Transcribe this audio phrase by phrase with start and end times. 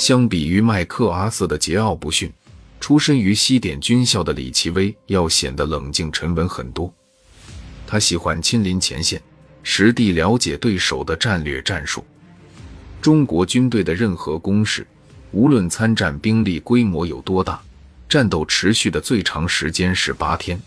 [0.00, 2.32] 相比于麦克阿瑟的桀骜不驯，
[2.80, 6.90] 出身于西点军校的李奇微要显得冷静沉稳很多。
[7.86, 9.20] 他喜欢亲临前线，
[9.62, 12.02] 实地了解对手的战略战术。
[13.02, 14.86] 中国军队的任何攻势，
[15.32, 17.60] 无论参战兵力规模有多大，
[18.08, 20.58] 战斗持续的最长时间是八天。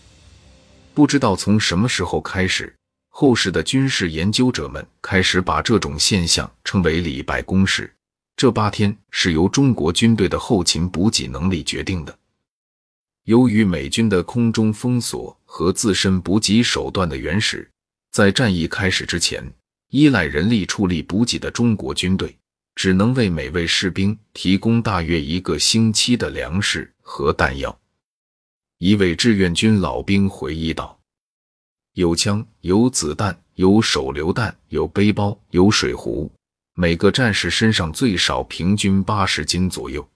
[0.93, 2.71] 不知道从什么时候开始，
[3.09, 7.91] 后世的军事研究者们开始把这种现象称为“礼拜攻势”。
[8.43, 12.13] 这八天是由中国军队的后勤补给能力决定的。
[13.23, 17.71] 由于美军的空中封锁和自身补给手段的原始，
[18.11, 19.49] 在战役开始之前，
[19.91, 22.37] 依赖人力处理补给的中国军队，
[22.75, 27.79] 只能为每位士兵提供大约一个星期的粮食和弹药。
[28.77, 30.99] 一位志愿军老兵回忆道
[31.95, 36.29] ：“有枪，有子弹，有手榴弹，有背包，有水壶。
[36.73, 40.07] 每个战士身上最少平均八十斤左右，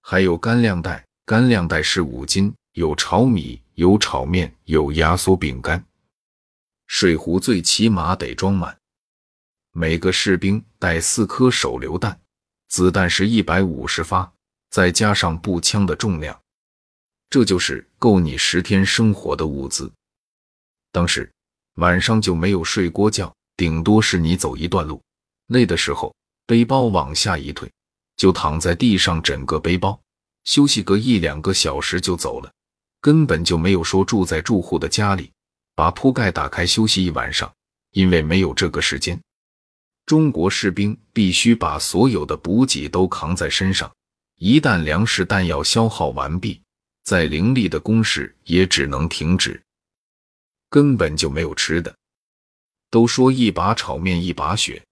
[0.00, 5.82] 还有干粮袋。”干粮袋是五斤，有炒米，有炒面，有压缩饼干。
[6.88, 8.76] 水壶最起码得装满。
[9.70, 12.20] 每个士兵带四颗手榴弹，
[12.68, 14.30] 子弹是一百五十发，
[14.68, 16.38] 再加上步枪的重量，
[17.30, 19.90] 这就是够你十天生活的物资。
[20.90, 21.32] 当时
[21.76, 25.00] 晚上就没有睡过觉，顶多是你走一段路，
[25.52, 26.14] 累的时候
[26.46, 27.70] 背包往下一退，
[28.16, 29.98] 就躺在地上整个背包。
[30.44, 32.52] 休息个一两个小时就走了，
[33.00, 35.30] 根本就没有说住在住户的家里，
[35.76, 37.52] 把铺盖打开休息一晚上，
[37.92, 39.20] 因为没有这个时间。
[40.04, 43.88] 中国士兵必须把所有的补给都扛在身上，
[44.36, 46.60] 一旦粮食弹药消耗完毕，
[47.04, 49.62] 再凌厉的攻势也只能停止，
[50.68, 51.94] 根本就没有吃的。
[52.90, 54.82] 都说一把炒面一把血，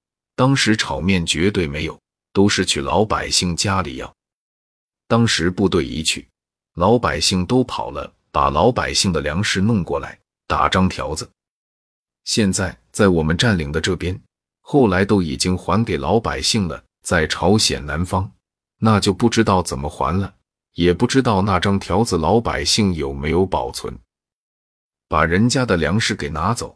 [0.40, 2.00] 当时炒面绝对没有，
[2.32, 4.10] 都是去老百姓家里要。
[5.06, 6.26] 当时部队一去，
[6.76, 11.28] 老百姓都跑了，把老百姓的粮食弄过来打张条子。
[12.24, 14.18] 现在在我们占领的这边，
[14.62, 16.82] 后来都已经还给老百姓了。
[17.02, 18.32] 在朝鲜南方，
[18.78, 20.34] 那就不知道怎么还了，
[20.72, 23.94] 也不知道那张条子老百姓有没有保存。
[25.06, 26.74] 把人家的粮食给拿走，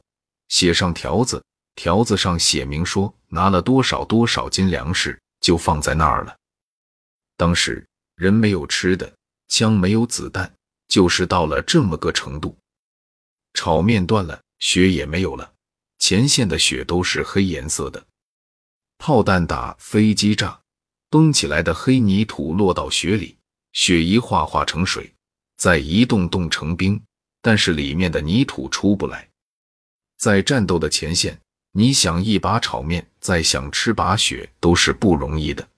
[0.48, 1.42] 写上条子，
[1.74, 6.36] 条子上写明说拿了多少多少斤粮食，就放在那儿了。
[7.36, 7.86] 当时。
[8.16, 9.12] 人没有吃的，
[9.48, 10.54] 枪没有子弹，
[10.86, 12.56] 就是到了这么个程度。
[13.54, 15.52] 炒面断了，血也没有了，
[15.98, 18.06] 前线的血都是黑颜色的。
[18.98, 20.60] 炮弹打，飞机炸，
[21.10, 23.36] 崩起来的黑泥土落到雪里，
[23.72, 25.12] 雪一化化成水，
[25.56, 27.02] 再一冻冻成冰，
[27.42, 29.28] 但是里面的泥土出不来。
[30.18, 31.36] 在战斗的前线，
[31.76, 35.68] 你想一把炒面，再想吃把雪，都是不容易的。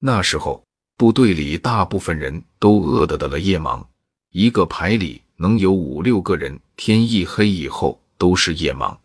[0.00, 0.62] 那时候。
[0.98, 3.84] 部队里大部分人都饿得得了夜盲，
[4.30, 8.96] 一个排里能有五六个人，天一黑以后都是夜盲。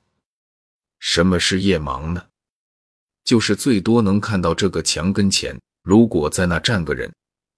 [1.00, 2.24] 什么是夜盲呢？
[3.26, 7.12] 就是最多能看到这个墙跟前，如果在那站个人，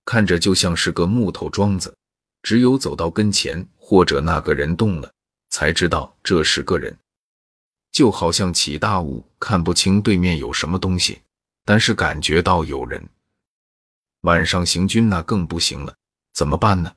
[0.03, 1.95] 看着就像是个木头桩子，
[2.41, 5.13] 只有走到跟前或者那个人动了，
[5.51, 6.97] 才知道这是个人。
[7.93, 11.21] 就好像起大雾，看不清对面有什么东西，
[11.63, 13.01] 但是感觉到有人。
[14.21, 15.95] 晚上行军那更不行了，
[16.33, 16.93] 怎么办呢？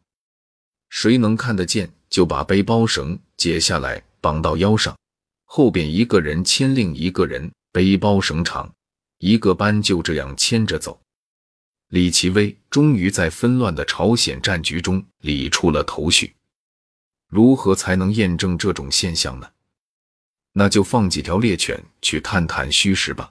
[0.88, 4.96] 谁能看得见，就把背包绳解下来绑到腰上，
[5.44, 8.72] 后边一个人牵另一个人，背包绳长，
[9.18, 10.98] 一个班就这样牵着走。
[11.88, 16.34] 李奇微终于在纷乱的朝鲜战局中理出了头绪。
[17.28, 19.50] 如何才能验证这种现象呢？
[20.58, 23.30] 那就放几条猎犬去探探虚实吧。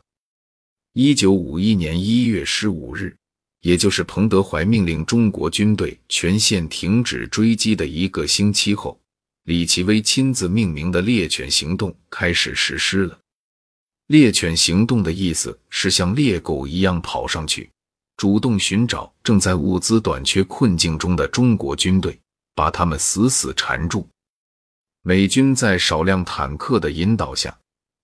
[0.93, 3.15] 一九五一年一月十五日。
[3.61, 8.95] 也就是彭德怀命令中国军队全线停止追击的一个星期后，
[9.45, 13.17] 李奇微亲自命名的猎犬行动开始实施了。
[14.05, 17.67] 猎犬行动的意思是像猎狗一样跑上去，
[18.17, 22.19] 主动寻找正在物资短缺困境中的中国军队，
[22.53, 24.07] 把他们死死缠住。
[25.07, 27.55] 美军在少量坦克的引导下，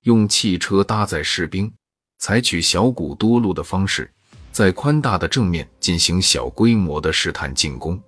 [0.03, 1.74] 用汽车搭载士兵，
[2.19, 4.07] 采取小股多路的方式。
[4.51, 8.00] 在宽大的正面进行小规模的试探进攻，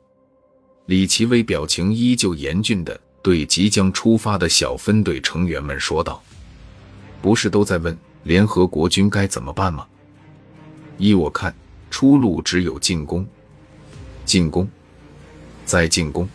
[0.85, 6.21] 李奇微表情依旧严峻地对即将出发的小分队成员们说道
[7.19, 9.87] ：“不是都在问联合国军该怎么办吗？
[10.99, 11.51] 依我看，
[11.89, 13.27] 出路只有进攻，
[14.23, 14.69] 进攻，
[15.65, 16.29] 再进攻。”